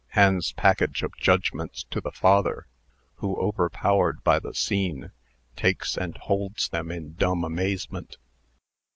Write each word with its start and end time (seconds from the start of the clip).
(Hands 0.17 0.51
package 0.53 1.03
of 1.03 1.15
judgments 1.15 1.83
to 1.91 2.01
the 2.01 2.11
father, 2.11 2.65
who, 3.17 3.37
overpowered 3.39 4.23
by 4.23 4.39
the 4.39 4.55
scene, 4.55 5.11
takes 5.55 5.95
and 5.95 6.17
holds 6.17 6.69
them 6.69 6.89
in 6.89 7.13
dumb 7.13 7.43
amazement.) 7.43 8.17